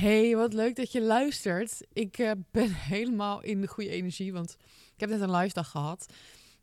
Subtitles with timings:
[0.00, 1.86] Hey, wat leuk dat je luistert.
[1.92, 4.56] Ik uh, ben helemaal in de goede energie, want
[4.94, 6.12] ik heb net een live dag gehad.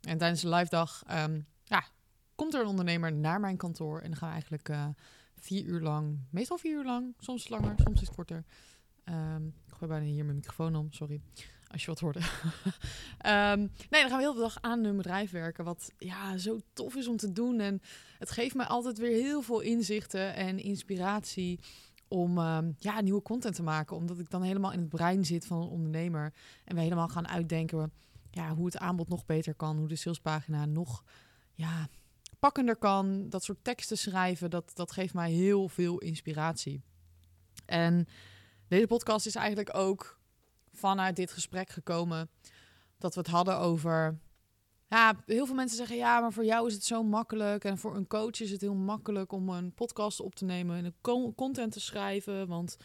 [0.00, 1.84] En tijdens de live dag um, ja,
[2.34, 4.00] komt er een ondernemer naar mijn kantoor.
[4.00, 4.86] En dan gaan we eigenlijk uh,
[5.36, 8.44] vier uur lang, meestal vier uur lang, soms langer, soms iets korter.
[9.04, 11.20] Um, ik gooi bijna hier mijn microfoon om, sorry.
[11.70, 12.20] Als je wat hoorde.
[13.26, 13.60] um,
[13.90, 15.64] nee, dan gaan we heel de dag aan hun bedrijf werken.
[15.64, 17.60] Wat ja, zo tof is om te doen.
[17.60, 17.82] En
[18.18, 21.60] het geeft mij altijd weer heel veel inzichten en inspiratie
[22.08, 23.96] om um, ja, nieuwe content te maken.
[23.96, 26.32] Omdat ik dan helemaal in het brein zit van een ondernemer.
[26.64, 27.92] En we helemaal gaan uitdenken
[28.30, 29.76] ja, hoe het aanbod nog beter kan.
[29.76, 31.04] Hoe de salespagina nog
[31.54, 31.88] ja,
[32.38, 33.28] pakkender kan.
[33.28, 36.82] Dat soort teksten schrijven, dat, dat geeft mij heel veel inspiratie.
[37.66, 38.06] En
[38.68, 40.18] deze podcast is eigenlijk ook
[40.72, 42.30] vanuit dit gesprek gekomen.
[42.98, 44.18] Dat we het hadden over
[44.88, 47.64] ja, heel veel mensen zeggen ja, maar voor jou is het zo makkelijk.
[47.64, 50.84] En voor een coach is het heel makkelijk om een podcast op te nemen en
[50.84, 52.48] een content te schrijven.
[52.48, 52.76] Want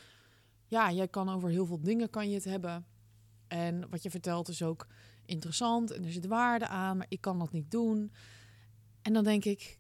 [0.67, 2.85] ja, jij kan over heel veel dingen kan je het hebben.
[3.47, 4.87] En wat je vertelt is ook
[5.25, 8.11] interessant en er zit waarde aan, maar ik kan dat niet doen.
[9.01, 9.79] En dan denk ik,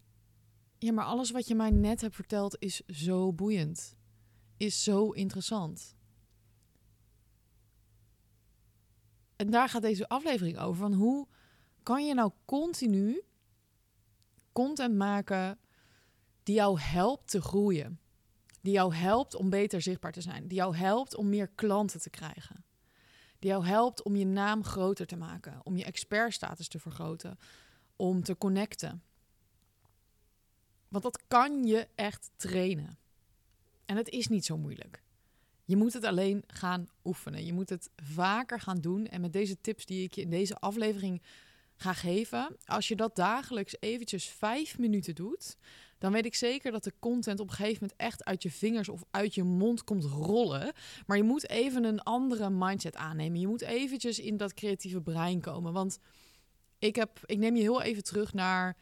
[0.77, 3.95] ja, maar alles wat je mij net hebt verteld is zo boeiend.
[4.57, 5.95] Is zo interessant.
[9.35, 10.81] En daar gaat deze aflevering over.
[10.81, 11.27] Van hoe
[11.83, 13.21] kan je nou continu
[14.51, 15.59] content maken
[16.43, 17.99] die jou helpt te groeien?
[18.61, 20.47] Die jou helpt om beter zichtbaar te zijn.
[20.47, 22.65] Die jou helpt om meer klanten te krijgen.
[23.39, 25.61] Die jou helpt om je naam groter te maken.
[25.63, 27.37] Om je expertstatus te vergroten.
[27.95, 29.03] Om te connecten.
[30.87, 32.97] Want dat kan je echt trainen.
[33.85, 35.03] En het is niet zo moeilijk.
[35.65, 37.45] Je moet het alleen gaan oefenen.
[37.45, 39.07] Je moet het vaker gaan doen.
[39.07, 41.21] En met deze tips die ik je in deze aflevering
[41.83, 45.57] ga geven, als je dat dagelijks eventjes vijf minuten doet,
[45.97, 48.89] dan weet ik zeker dat de content op een gegeven moment echt uit je vingers
[48.89, 50.73] of uit je mond komt rollen.
[51.05, 53.39] Maar je moet even een andere mindset aannemen.
[53.39, 55.73] Je moet eventjes in dat creatieve brein komen.
[55.73, 55.99] Want
[56.79, 58.77] ik, heb, ik neem je heel even terug naar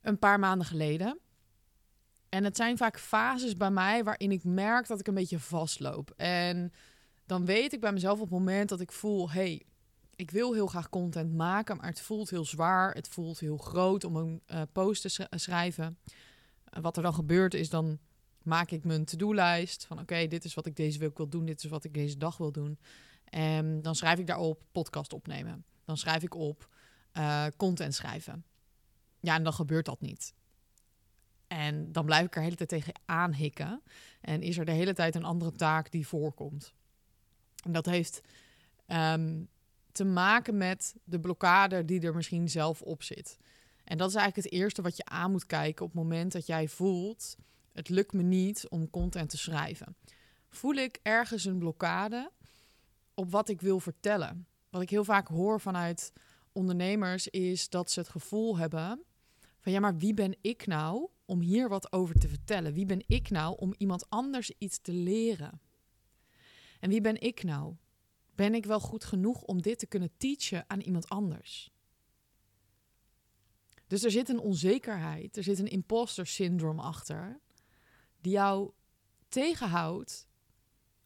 [0.00, 1.18] een paar maanden geleden.
[2.28, 6.12] En het zijn vaak fases bij mij waarin ik merk dat ik een beetje vastloop.
[6.16, 6.72] En
[7.26, 9.62] dan weet ik bij mezelf op het moment dat ik voel: hey,
[10.18, 12.94] ik wil heel graag content maken, maar het voelt heel zwaar.
[12.94, 15.98] Het voelt heel groot om een uh, post te schrijven.
[16.80, 17.98] wat er dan gebeurt is dan
[18.42, 21.64] maak ik mijn to-do-lijst van oké, dit is wat ik deze week wil doen, dit
[21.64, 22.78] is wat ik deze dag wil doen.
[23.24, 25.64] En dan schrijf ik daarop podcast opnemen.
[25.84, 26.68] Dan schrijf ik op
[27.12, 28.44] uh, content schrijven.
[29.20, 30.34] Ja, en dan gebeurt dat niet.
[31.46, 33.82] En dan blijf ik er de hele tijd tegen aanhikken.
[34.20, 36.74] En is er de hele tijd een andere taak die voorkomt.
[37.64, 38.20] En dat heeft
[38.86, 39.48] um,
[39.92, 43.38] te maken met de blokkade die er misschien zelf op zit.
[43.84, 46.46] En dat is eigenlijk het eerste wat je aan moet kijken op het moment dat
[46.46, 47.36] jij voelt:
[47.72, 49.96] het lukt me niet om content te schrijven.
[50.50, 52.30] Voel ik ergens een blokkade
[53.14, 54.46] op wat ik wil vertellen?
[54.70, 56.12] Wat ik heel vaak hoor vanuit
[56.52, 59.02] ondernemers is dat ze het gevoel hebben
[59.60, 62.72] van ja, maar wie ben ik nou om hier wat over te vertellen?
[62.72, 65.60] Wie ben ik nou om iemand anders iets te leren?
[66.80, 67.74] En wie ben ik nou
[68.38, 71.70] ben ik wel goed genoeg om dit te kunnen teachen aan iemand anders?
[73.86, 77.40] Dus er zit een onzekerheid, er zit een imposter syndroom achter,
[78.20, 78.70] die jou
[79.28, 80.26] tegenhoudt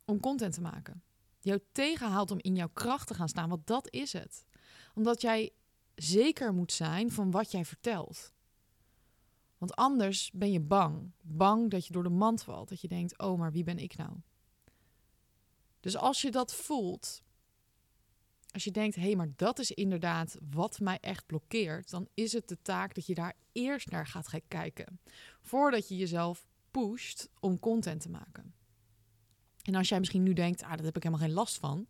[0.05, 1.03] om content te maken.
[1.41, 4.45] Jou tegenhoudt om in jouw kracht te gaan staan, want dat is het.
[4.95, 5.53] Omdat jij
[5.95, 8.33] zeker moet zijn van wat jij vertelt.
[9.59, 11.13] Want anders ben je bang.
[11.23, 12.69] Bang dat je door de mand valt.
[12.69, 14.11] Dat je denkt, oh, maar wie ben ik nou?
[15.83, 17.23] Dus als je dat voelt,
[18.53, 22.33] als je denkt, hé, hey, maar dat is inderdaad wat mij echt blokkeert, dan is
[22.33, 25.01] het de taak dat je daar eerst naar gaat kijken.
[25.41, 28.55] Voordat je jezelf pusht om content te maken.
[29.63, 31.87] En als jij misschien nu denkt, ah, dat heb ik helemaal geen last van,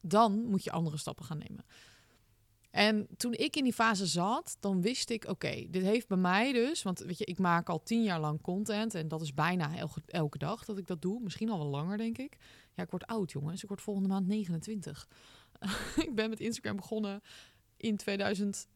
[0.00, 1.64] dan moet je andere stappen gaan nemen.
[2.78, 6.52] En toen ik in die fase zat, dan wist ik, oké, dit heeft bij mij
[6.52, 9.76] dus, want weet je, ik maak al tien jaar lang content en dat is bijna
[9.76, 11.20] elke, elke dag dat ik dat doe.
[11.20, 12.36] Misschien al wel langer, denk ik.
[12.74, 13.62] Ja, ik word oud, jongens.
[13.62, 15.08] Ik word volgende maand 29.
[16.06, 17.20] ik ben met Instagram begonnen
[17.76, 18.68] in 2014?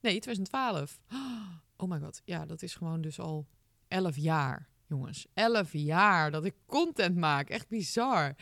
[0.00, 1.00] Nee, 2012.
[1.78, 3.46] Oh my god, ja, dat is gewoon dus al
[3.88, 5.26] 11 jaar, jongens.
[5.34, 7.50] 11 jaar dat ik content maak.
[7.50, 8.34] Echt bizar.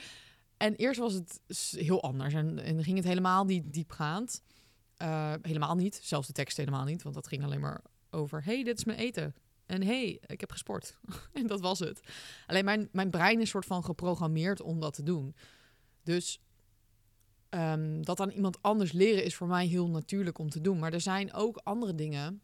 [0.64, 1.40] En eerst was het
[1.76, 4.42] heel anders en, en ging het helemaal niet diepgaand.
[5.02, 8.62] Uh, helemaal niet, zelfs de tekst helemaal niet, want dat ging alleen maar over: hey,
[8.62, 9.34] dit is mijn eten.
[9.66, 10.98] En hey, ik heb gesport.
[11.32, 12.00] en dat was het.
[12.46, 15.34] Alleen mijn, mijn brein is soort van geprogrammeerd om dat te doen.
[16.02, 16.40] Dus
[17.50, 20.78] um, dat aan iemand anders leren is voor mij heel natuurlijk om te doen.
[20.78, 22.42] Maar er zijn ook andere dingen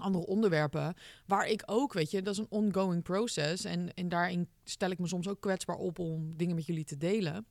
[0.00, 0.94] andere onderwerpen.
[1.26, 3.64] Waar ik ook, weet je, dat is een ongoing process.
[3.64, 6.96] En, en daarin stel ik me soms ook kwetsbaar op om dingen met jullie te
[6.96, 7.46] delen.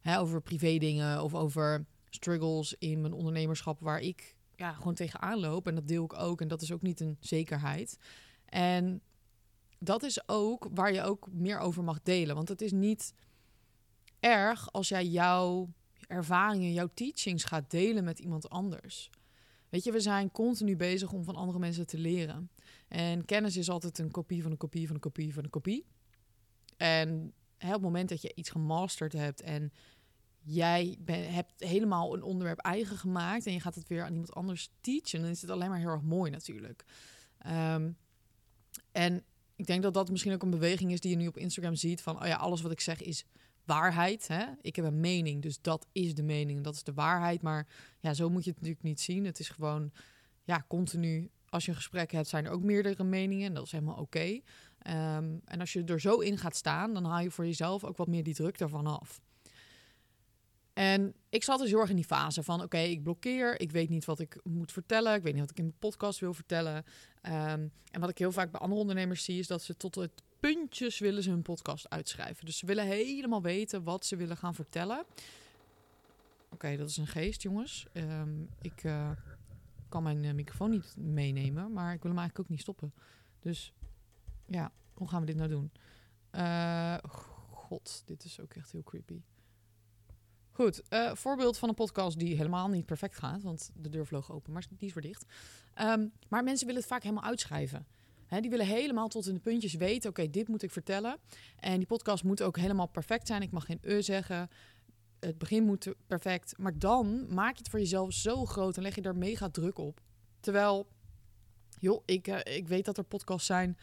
[0.00, 5.40] Hè, over privé dingen of over struggles in mijn ondernemerschap waar ik ja, gewoon tegenaan
[5.40, 5.66] loop.
[5.66, 6.40] En dat deel ik ook.
[6.40, 7.98] En dat is ook niet een zekerheid.
[8.44, 9.02] En
[9.78, 12.34] dat is ook waar je ook meer over mag delen.
[12.34, 13.14] Want het is niet
[14.20, 15.68] erg als jij jouw
[16.06, 19.10] ervaringen, jouw teachings gaat delen met iemand anders.
[19.70, 22.50] Weet je, we zijn continu bezig om van andere mensen te leren.
[22.88, 25.86] En kennis is altijd een kopie van een kopie van een kopie van een kopie.
[26.76, 29.72] En op het moment dat je iets gemasterd hebt en
[30.42, 34.70] jij hebt helemaal een onderwerp eigen gemaakt en je gaat het weer aan iemand anders
[34.80, 36.84] teachen, dan is het alleen maar heel erg mooi natuurlijk.
[37.38, 37.90] Ehm,
[38.92, 39.24] en
[39.56, 42.02] ik denk dat dat misschien ook een beweging is die je nu op Instagram ziet
[42.02, 43.24] van, oh ja, alles wat ik zeg is
[43.64, 44.28] waarheid.
[44.28, 44.46] Hè?
[44.60, 47.42] Ik heb een mening, dus dat is de mening en dat is de waarheid.
[47.42, 47.66] Maar
[48.00, 49.24] ja, zo moet je het natuurlijk niet zien.
[49.24, 49.92] Het is gewoon,
[50.44, 51.30] ja, continu.
[51.48, 54.40] Als je een gesprek hebt, zijn er ook meerdere meningen en dat is helemaal oké.
[54.78, 57.96] Ehm, en als je er zo in gaat staan, dan haal je voor jezelf ook
[57.96, 59.20] wat meer die druk ervan af.
[60.72, 63.88] En ik zat dus heel erg in die fase van: oké, ik blokkeer, ik weet
[63.88, 66.84] niet wat ik moet vertellen, ik weet niet wat ik in mijn podcast wil vertellen.
[67.20, 70.22] Ehm, en wat ik heel vaak bij andere ondernemers zie, is dat ze tot het
[70.40, 72.44] puntjes willen ze hun podcast uitschrijven.
[72.44, 75.04] Dus ze willen helemaal weten wat ze willen gaan vertellen.
[76.48, 77.86] Oké, dat is een geest, jongens.
[77.92, 79.10] Ehm, ik uh,
[79.88, 82.94] kan mijn uh, microfoon niet meenemen, maar ik wil hem eigenlijk ook niet stoppen.
[83.40, 83.72] Dus
[84.46, 85.72] ja, hoe gaan we dit nou doen?
[86.34, 86.96] Uh,
[87.50, 89.22] God, dit is ook echt heel creepy.
[90.52, 90.82] Goed,
[91.12, 94.66] voorbeeld van een podcast die helemaal niet perfect gaat, want de deur vloog open, maar
[94.68, 95.24] die is weer dicht.
[95.80, 97.86] Um, maar mensen willen het vaak helemaal uitschrijven
[98.38, 101.18] die willen helemaal tot in de puntjes weten: oké, dit moet ik vertellen.
[101.56, 103.42] En die podcast moet ook helemaal perfect zijn.
[103.42, 104.48] Ik mag geen e zeggen.
[105.20, 106.58] Het begin moet perfect.
[106.58, 109.78] Maar dan maak je het voor jezelf zo groot en leg je daar mega druk
[109.78, 110.00] op.
[110.40, 110.86] Terwijl,
[111.78, 113.78] joh, ik, uh, ik weet dat er podcasts zijn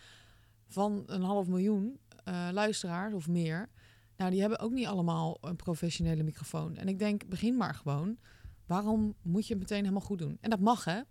[0.68, 3.70] van een half miljoen uh, luisteraars of meer.
[4.18, 6.78] Nou, die hebben ook niet allemaal een professionele microfoon.
[6.78, 8.18] En ik denk, begin maar gewoon.
[8.66, 10.38] Waarom moet je het meteen helemaal goed doen?
[10.42, 11.02] En dat mag, hè?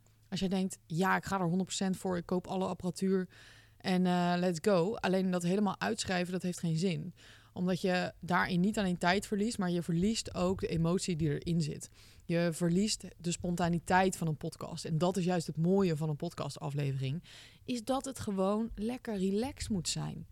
[0.41, 1.51] Als jij denkt, ja, ik ga er
[1.95, 3.29] 100% voor, ik koop alle apparatuur
[3.77, 4.95] en uh, let's go.
[4.95, 7.15] Alleen dat helemaal uitschrijven, dat heeft geen zin.
[7.53, 11.61] Omdat je daarin niet alleen tijd verliest, maar je verliest ook de emotie die erin
[11.61, 11.91] zit.
[12.25, 14.85] Je verliest de spontaniteit van een podcast.
[14.85, 17.23] En dat is juist het mooie van een podcastaflevering.
[17.65, 20.27] Is dat het gewoon lekker relaxed moet zijn.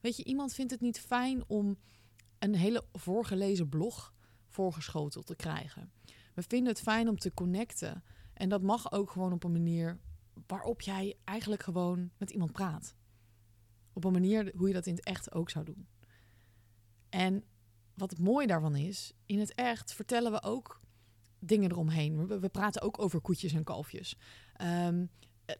[0.00, 1.78] Weet je, iemand vindt het niet fijn om
[2.38, 4.14] een hele voorgelezen blog
[4.48, 5.92] voorgeschoteld te krijgen.
[6.34, 8.02] We vinden het fijn om te connecten.
[8.40, 9.98] En dat mag ook gewoon op een manier
[10.46, 12.94] waarop jij eigenlijk gewoon met iemand praat.
[13.92, 15.86] Op een manier hoe je dat in het echt ook zou doen.
[17.08, 17.44] En
[17.94, 20.80] wat het mooie daarvan is, in het echt vertellen we ook
[21.38, 22.26] dingen eromheen.
[22.26, 24.16] We, praten ook over koetjes en kalfjes.
[24.62, 25.10] Um,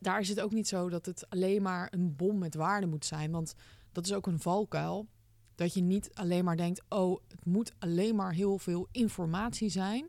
[0.00, 3.04] daar is het ook niet zo dat het alleen maar een bom met waarde moet
[3.04, 3.30] zijn.
[3.30, 3.54] Want
[3.92, 5.08] dat is ook een valkuil.
[5.54, 10.08] Dat je niet alleen maar denkt: oh, het moet alleen maar heel veel informatie zijn.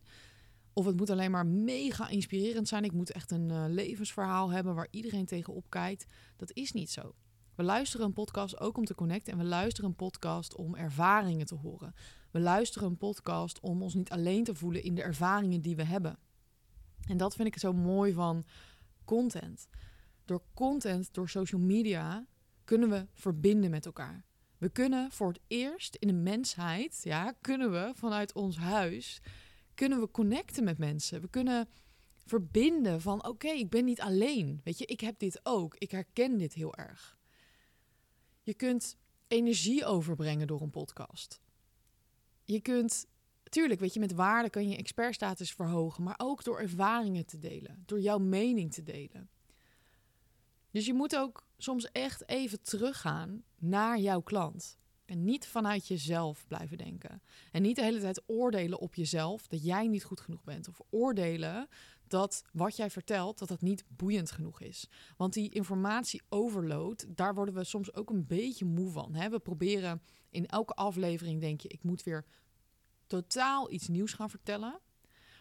[0.74, 2.84] Of het moet alleen maar mega inspirerend zijn.
[2.84, 6.06] Ik moet echt een uh, levensverhaal hebben waar iedereen tegenop kijkt.
[6.38, 7.16] Dat is niet zo.
[7.56, 9.34] We luisteren een podcast ook om te connecten.
[9.34, 11.94] En we luisteren een podcast om ervaringen te horen.
[12.32, 15.84] We luisteren een podcast om ons niet alleen te voelen in de ervaringen die we
[15.84, 16.18] hebben.
[17.08, 18.46] En dat vind ik zo mooi van
[19.06, 19.68] content.
[20.26, 22.26] Door content, door social media,
[22.64, 24.26] kunnen we verbinden met elkaar.
[24.58, 29.22] We kunnen voor het eerst in de mensheid, ja, kunnen we vanuit ons huis
[29.74, 31.22] kunnen we connecten met mensen.
[31.22, 31.70] We kunnen
[32.26, 34.62] verbinden van oké, ik ben niet alleen.
[34.64, 35.76] Weet je, ik heb dit ook.
[35.76, 37.20] Ik herken dit heel erg.
[38.42, 38.98] Je kunt
[39.28, 41.42] energie overbrengen door een podcast.
[42.44, 43.08] Je kunt,
[43.44, 47.84] tuurlijk, weet je, met waarde kan je expertstatus verhogen, maar ook door ervaringen te delen,
[47.86, 49.30] door jouw mening te delen.
[50.72, 54.78] Dus je moet ook soms echt even teruggaan naar jouw klant.
[55.12, 57.22] En niet vanuit jezelf blijven denken.
[57.52, 60.68] En niet de hele tijd oordelen op jezelf dat jij niet goed genoeg bent.
[60.68, 61.68] Of oordelen
[62.08, 64.88] dat wat jij vertelt, dat dat niet boeiend genoeg is.
[65.18, 69.14] Want die informatie overload, daar worden we soms ook een beetje moe van.
[69.14, 69.30] Hè?
[69.30, 72.26] We proberen in elke aflevering, denk je, ik moet weer
[73.08, 74.80] totaal iets nieuws gaan vertellen.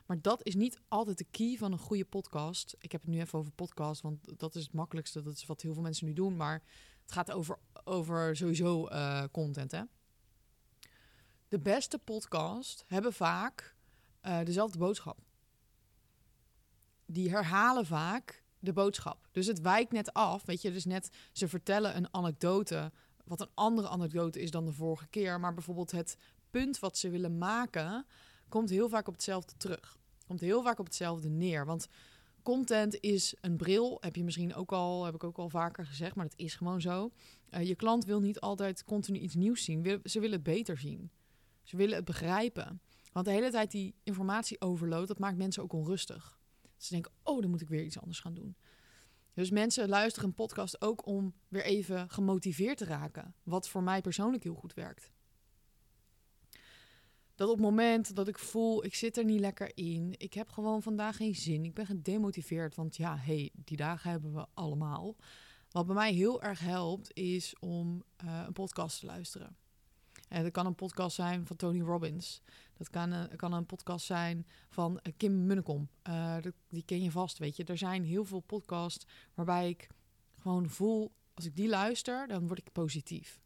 [0.07, 2.77] Maar dat is niet altijd de key van een goede podcast.
[2.79, 5.23] Ik heb het nu even over podcast, want dat is het makkelijkste.
[5.23, 6.37] Dat is wat heel veel mensen nu doen.
[6.37, 6.63] Maar
[7.11, 9.83] het gaat over, over sowieso uh, content, hè.
[11.49, 13.75] De beste podcast hebben vaak
[14.23, 15.19] uh, dezelfde boodschap.
[17.07, 19.29] Die herhalen vaak de boodschap.
[19.33, 20.47] Dus het wijkt net af.
[20.47, 22.93] Weet je, dus net ze vertellen een anekdote.
[23.25, 25.41] Wat een andere anekdote is dan de vorige keer.
[25.41, 26.17] Maar bijvoorbeeld het
[26.51, 28.07] punt wat ze willen maken.
[28.49, 29.99] komt heel vaak op hetzelfde terug.
[30.27, 31.67] Komt heel vaak op hetzelfde neer.
[31.67, 31.89] Want
[32.43, 33.97] content is een bril.
[34.01, 36.81] Heb je misschien ook al, heb ik ook al vaker gezegd, maar dat is gewoon
[36.81, 37.11] zo.
[37.51, 40.01] Uh, je klant wil niet altijd continu iets nieuws zien.
[40.05, 41.11] Ze willen het beter zien.
[41.63, 42.81] Ze willen het begrijpen.
[43.13, 46.39] Want de hele tijd die informatie overload, dat maakt mensen ook onrustig.
[46.77, 48.57] Ze denken, oh, dan moet ik weer iets anders gaan doen.
[49.35, 53.35] Dus mensen luisteren een podcast ook om weer even gemotiveerd te raken.
[53.43, 55.11] Wat voor mij persoonlijk heel goed werkt.
[57.41, 60.15] Dat op het moment dat ik voel, ik zit er niet lekker in.
[60.17, 61.65] Ik heb gewoon vandaag geen zin.
[61.65, 62.75] Ik ben gedemotiveerd.
[62.75, 65.17] Want ja, hey, die dagen hebben we allemaal.
[65.71, 69.57] Wat bij mij heel erg helpt, is om uh, een podcast te luisteren.
[70.29, 72.43] En dat kan een podcast zijn van Tony Robbins.
[72.77, 75.89] Dat kan een, kan een podcast zijn van eh, Kim Munnekom.
[76.69, 77.65] Die ken je vast, weet je.
[77.65, 79.89] Er zijn heel veel podcasts waarbij ik
[80.39, 81.13] gewoon voel...
[81.35, 83.41] als ik die luister, dan word ik positief.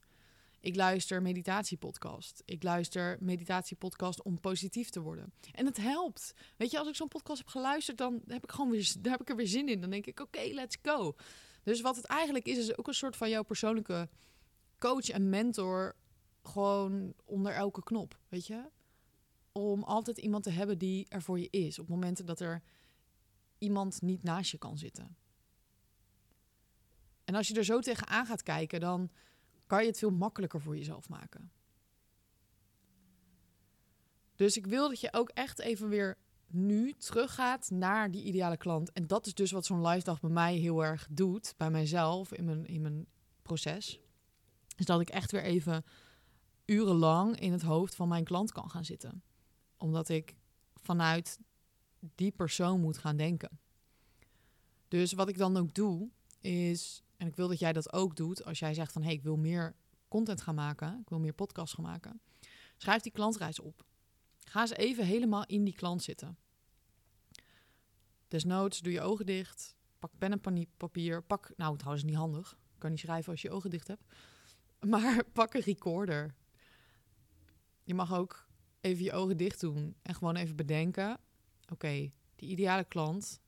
[0.64, 2.42] Ik luister meditatiepodcast.
[2.44, 5.32] Ik luister meditatiepodcast om positief te worden.
[5.52, 6.34] En het helpt.
[6.56, 9.20] Weet je, als ik zo'n podcast heb geluisterd, dan heb ik gewoon weer, daar heb
[9.20, 9.80] ik er weer zin in.
[9.80, 11.16] Dan denk ik, oké, let's go.
[11.62, 14.08] Dus wat het eigenlijk is, is ook een soort van jouw persoonlijke
[14.78, 15.96] coach en mentor.
[16.42, 18.70] Gewoon onder elke knop, weet je?
[19.52, 21.78] Om altijd iemand te hebben die er voor je is.
[21.78, 22.62] Op momenten dat er
[23.58, 25.16] iemand niet naast je kan zitten.
[27.24, 29.10] En als je er zo tegenaan gaat kijken, dan
[29.74, 31.52] kan je het veel makkelijker voor jezelf maken.
[34.34, 38.92] Dus ik wil dat je ook echt even weer nu teruggaat naar die ideale klant.
[38.92, 42.32] En dat is dus wat zo'n live dag bij mij heel erg doet, bij mijzelf
[42.32, 43.06] in mijn, in mijn
[43.42, 44.00] proces.
[44.76, 45.84] Is dat ik echt weer even
[46.64, 49.22] urenlang in het hoofd van mijn klant kan gaan zitten.
[49.76, 50.34] Omdat ik
[50.74, 51.38] vanuit
[52.14, 53.58] die persoon moet gaan denken.
[54.88, 56.08] Dus wat ik dan ook doe,
[56.40, 59.16] is en ik wil dat jij dat ook doet als jij zegt van hé, hey,
[59.16, 59.74] ik wil meer
[60.08, 62.20] content gaan maken, ik wil meer podcasts gaan maken.
[62.76, 63.84] Schrijf die klantreis op.
[64.44, 66.38] Ga eens even helemaal in die klant zitten.
[68.28, 72.90] Desnoods doe je ogen dicht, pak pen en papier, pak, nou trouwens niet handig, kan
[72.90, 74.02] niet schrijven als je ogen dicht hebt,
[74.90, 76.34] maar pak een recorder.
[77.82, 78.48] Je mag ook
[78.80, 81.18] even je ogen dicht doen en gewoon even bedenken,
[81.72, 83.40] oké, die ideale klant,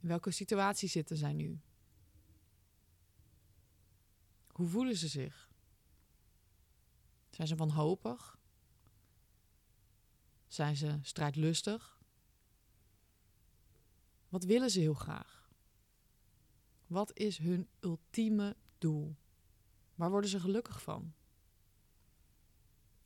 [0.00, 1.60] in welke situatie zitten zij nu?
[4.58, 5.50] Hoe voelen ze zich?
[7.30, 8.38] Zijn ze wanhopig?
[10.46, 12.00] Zijn ze strijdlustig?
[14.28, 15.50] Wat willen ze heel graag?
[16.86, 19.16] Wat is hun ultieme doel?
[19.94, 21.14] Waar worden ze gelukkig van?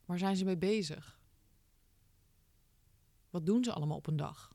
[0.04, 1.20] Waar zijn ze mee bezig?
[3.30, 4.54] Wat doen ze allemaal op een dag?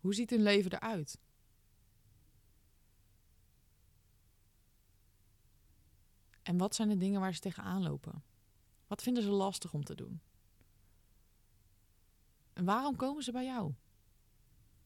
[0.00, 1.18] Hoe ziet hun leven eruit?
[6.42, 8.22] En wat zijn de dingen waar ze tegenaan lopen?
[8.86, 10.20] Wat vinden ze lastig om te doen?
[12.52, 13.74] En waarom komen ze bij jou?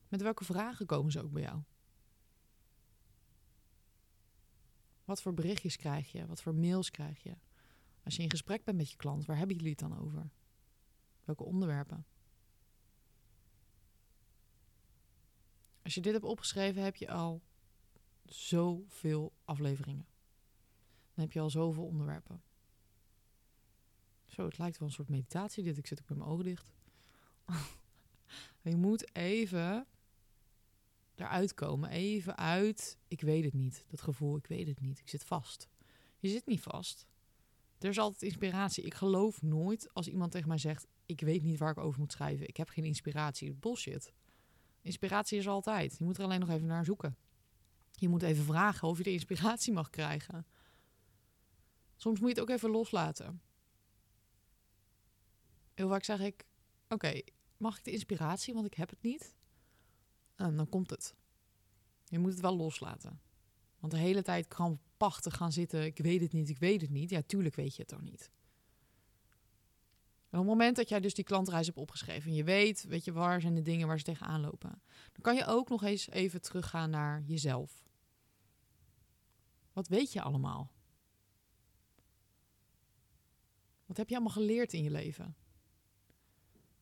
[0.09, 1.63] Met welke vragen komen ze ook bij jou?
[5.05, 6.27] Wat voor berichtjes krijg je?
[6.27, 7.37] Wat voor mails krijg je?
[8.03, 10.31] Als je in gesprek bent met je klant, waar hebben jullie het dan over?
[11.25, 12.07] Welke onderwerpen?
[15.83, 17.43] Als je dit hebt opgeschreven, heb je al
[18.25, 20.07] zoveel afleveringen.
[21.15, 22.43] Dan heb je al zoveel onderwerpen.
[24.25, 25.79] Zo, het lijkt wel een soort meditatie dit.
[25.79, 26.73] Ik zit ook met mijn ogen dicht.
[28.63, 29.87] je moet even
[31.15, 31.91] eruit komen.
[31.91, 33.85] Even uit, ik weet het niet.
[33.89, 34.99] Dat gevoel, ik weet het niet.
[34.99, 35.69] Ik zit vast.
[36.19, 37.07] Je zit niet vast.
[37.79, 38.85] Er is altijd inspiratie.
[38.85, 40.87] Ik geloof nooit als iemand tegen mij zegt...
[41.07, 42.49] ik weet niet waar ik over moet schrijven.
[42.49, 43.55] Ik heb geen inspiratie.
[43.55, 44.13] Bullshit.
[44.81, 45.99] Inspiratie is altijd.
[45.99, 47.17] Je moet er alleen nog even naar zoeken.
[47.91, 50.47] Je moet even vragen of je de inspiratie mag krijgen.
[52.05, 53.41] Soms moet je het ook even loslaten.
[55.75, 56.45] Heel vaak zeg ik:
[56.89, 57.21] Oké,
[57.57, 59.35] mag ik de inspiratie, want ik heb het niet?
[60.35, 61.15] En dan komt het.
[62.05, 63.21] Je moet het wel loslaten.
[63.79, 67.11] Want de hele tijd krampachtig gaan zitten: Ik weet het niet, ik weet het niet.
[67.11, 68.31] Ja, tuurlijk weet je het dan niet.
[70.31, 73.13] Op het moment dat jij dus die klantreis hebt opgeschreven en je weet, weet je,
[73.13, 74.83] waar zijn de dingen waar ze tegenaan lopen,
[75.13, 77.85] dan kan je ook nog eens even teruggaan naar jezelf.
[79.73, 80.74] Wat weet je allemaal?
[83.95, 85.37] Wat heb je allemaal geleerd in je leven?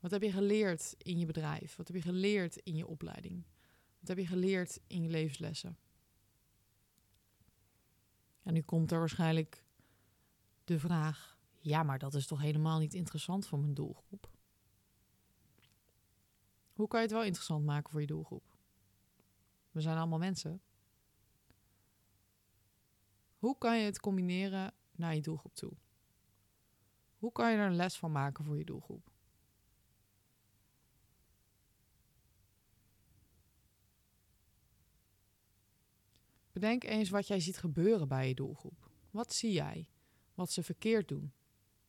[0.00, 1.76] Wat heb je geleerd in je bedrijf?
[1.76, 3.45] Wat heb je geleerd in je opleiding?
[3.99, 5.78] Wat heb je geleerd in je levenslessen?
[8.42, 9.64] En nu komt er waarschijnlijk
[10.64, 14.31] de vraag: ja, maar dat is toch helemaal niet interessant voor mijn doelgroep?
[16.73, 18.57] Hoe kan je het wel interessant maken voor je doelgroep?
[19.71, 20.62] We zijn allemaal mensen.
[23.38, 25.73] Hoe kan je het combineren naar je doelgroep toe?
[27.22, 29.10] Hoe kan je er een les van maken voor je doelgroep?
[36.52, 38.90] Bedenk eens wat jij ziet gebeuren bij je doelgroep.
[39.10, 39.88] Wat zie jij?
[40.34, 41.32] Wat ze verkeerd doen?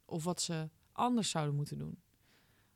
[0.06, 2.02] Of wat ze anders zouden moeten doen?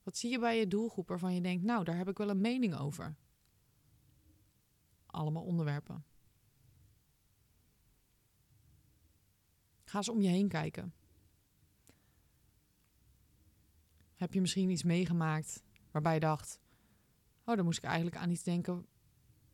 [0.04, 2.42] Wat zie je bij je doelgroep waarvan je denkt, nou, daar heb ik wel een
[2.42, 3.18] mening over?
[5.06, 6.06] Allemaal onderwerpen.
[9.84, 10.97] Ga eens om je heen kijken.
[14.18, 16.60] Heb je misschien iets meegemaakt waarbij je dacht:
[17.46, 18.86] Oh, dan moest ik eigenlijk aan iets denken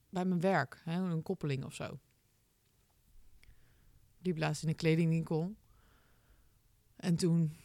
[0.10, 2.00] bij mijn werk, hè, een koppeling of zo.
[4.22, 5.56] Die laatst in een kledingwinkel.
[6.96, 7.56] En toen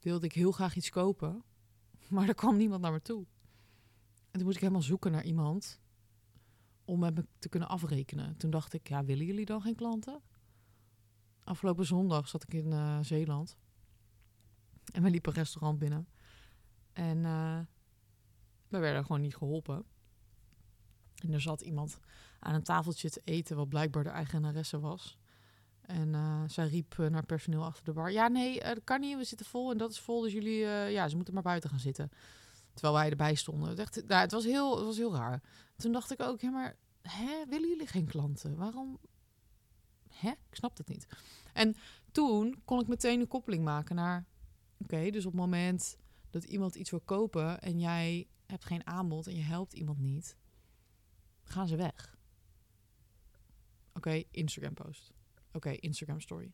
[0.00, 1.42] wilde ik heel graag iets kopen,
[2.10, 3.26] maar er kwam niemand naar me toe.
[4.30, 5.80] En toen moest ik helemaal zoeken naar iemand
[6.84, 8.36] om met me te kunnen afrekenen.
[8.36, 10.22] Toen dacht ik, ja, willen jullie dan geen klanten?
[11.44, 13.56] Afgelopen zondag zat ik in uh, Zeeland.
[14.92, 16.08] En we liepen een restaurant binnen.
[16.92, 17.58] En uh,
[18.68, 19.84] we werden gewoon niet geholpen.
[21.14, 21.98] En er zat iemand
[22.38, 25.18] aan een tafeltje te eten, wat blijkbaar de eigenaresse was.
[25.80, 29.16] En uh, zij riep naar personeel achter de bar: Ja, nee, dat kan niet.
[29.16, 30.20] We zitten vol en dat is vol.
[30.20, 32.10] Dus jullie, ja, ze moeten maar buiten gaan zitten.
[32.72, 33.78] Terwijl wij erbij stonden.
[33.78, 35.42] Echt, nou, het, was heel, het was heel raar.
[35.76, 38.56] Toen dacht ik ook: Ja, maar hè, willen jullie geen klanten?
[38.56, 38.98] Waarom?
[40.08, 40.28] Hè?
[40.30, 41.06] Ik snap het niet.
[41.52, 41.76] En
[42.12, 44.26] toen kon ik meteen een koppeling maken naar
[44.78, 45.96] Oké, dus op het moment
[46.30, 50.36] dat iemand iets wil kopen en jij hebt geen aanbod en je helpt iemand niet,
[51.42, 52.16] gaan ze weg.
[53.92, 55.12] Oké, Instagram post.
[55.52, 56.52] Oké, Instagram story.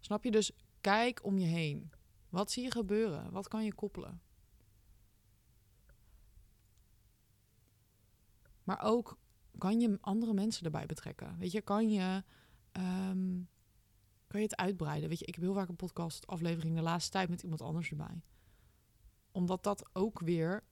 [0.00, 0.30] Snap je?
[0.30, 1.90] Dus kijk om je heen.
[2.28, 3.30] Wat zie je gebeuren?
[3.32, 4.20] Wat kan je koppelen?
[8.64, 9.18] Maar ook
[9.58, 11.38] kan je andere mensen erbij betrekken.
[11.38, 12.24] Weet je, kan je
[12.72, 13.40] ehm,
[14.28, 15.08] kan je het uitbreiden?
[15.08, 17.90] Weet je, ik heb heel vaak een podcast aflevering de laatste tijd met iemand anders
[17.90, 18.22] erbij.
[19.30, 20.64] Omdat dat ook weer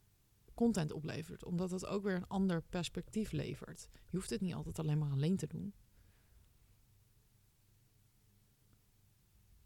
[0.55, 1.45] content oplevert.
[1.45, 3.89] Omdat dat ook weer een ander perspectief levert.
[3.93, 5.75] Je hoeft het niet altijd alleen maar alleen te doen.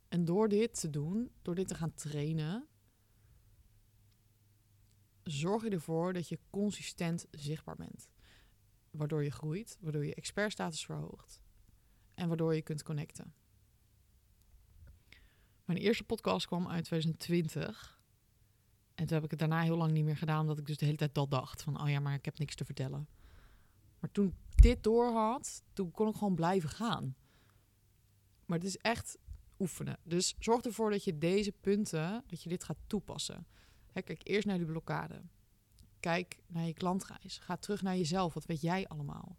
[0.08, 2.68] En door dit te doen, door dit te gaan trainen,
[5.22, 8.10] zorg je ervoor dat je consistent zichtbaar bent.
[8.90, 11.42] Waardoor je groeit, waardoor je expertstatus verhoogt
[12.14, 13.34] en waardoor je kunt connecten.
[15.70, 18.00] Mijn eerste podcast kwam uit 2020.
[18.94, 20.84] En toen heb ik het daarna heel lang niet meer gedaan, omdat ik dus de
[20.84, 21.62] hele tijd dat dacht.
[21.62, 23.08] Van, oh ja, maar ik heb niks te vertellen.
[23.98, 27.16] Maar toen dit door had, toen kon ik gewoon blijven gaan.
[28.46, 29.18] Maar het is echt
[29.58, 29.98] oefenen.
[30.02, 33.46] Dus zorg ervoor dat je deze punten, dat je dit gaat toepassen.
[33.92, 35.22] kijk eerst naar die blokkade.
[36.00, 37.38] Kijk naar je klantreis.
[37.38, 38.34] Ga terug naar jezelf.
[38.34, 39.36] Wat weet jij allemaal?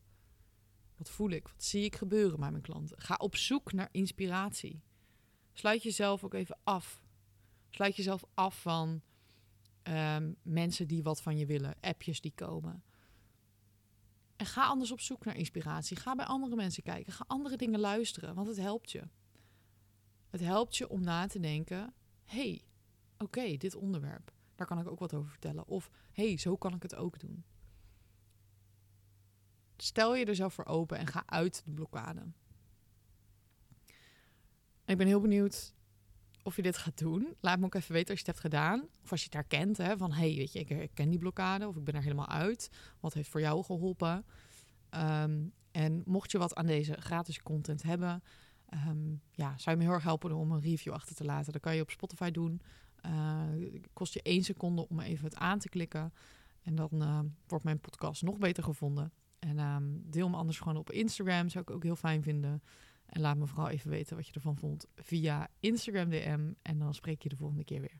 [0.95, 1.47] Wat voel ik?
[1.47, 3.01] Wat zie ik gebeuren bij mijn klanten?
[3.01, 4.81] Ga op zoek naar inspiratie.
[5.53, 7.03] Sluit jezelf ook even af.
[7.69, 9.01] Sluit jezelf af van
[9.83, 12.83] um, mensen die wat van je willen, appjes die komen.
[14.35, 15.97] En ga anders op zoek naar inspiratie.
[15.97, 17.13] Ga bij andere mensen kijken.
[17.13, 19.03] Ga andere dingen luisteren, want het helpt je.
[20.29, 22.61] Het helpt je om na te denken: hey,
[23.17, 25.67] oké, dit onderwerp, daar kan ik ook wat over vertellen.
[25.67, 27.43] Of hey, zo kan ik het ook doen.
[29.77, 32.31] Stel je er zelf voor open en ga uit de blokkade
[34.91, 35.73] ik ben heel benieuwd
[36.43, 37.35] of je dit gaat doen.
[37.39, 38.87] Laat me ook even weten als je het hebt gedaan.
[39.03, 39.77] Of als je het herkent.
[39.77, 41.67] Hè, van hey, weet je, ik herken die blokkade.
[41.67, 42.69] Of ik ben er helemaal uit.
[42.99, 44.25] Wat heeft voor jou geholpen?
[44.89, 45.39] Ehm,
[45.71, 48.23] en mocht je wat aan deze gratis content hebben.
[48.87, 51.51] Um, ja, zou je me heel erg helpen om een review achter te laten.
[51.51, 52.61] Dat kan je op Spotify doen.
[53.05, 53.43] Uh,
[53.93, 56.13] kost je één seconde om even het aan te klikken.
[56.63, 59.11] En dan uh, wordt mijn podcast nog beter gevonden.
[59.39, 61.49] En um, deel me anders gewoon op Instagram.
[61.49, 62.63] Zou ik ook heel fijn vinden.
[63.11, 66.51] En laat me vooral even weten wat je ervan vond via Instagram DM.
[66.61, 67.99] En dan spreek je de volgende keer weer.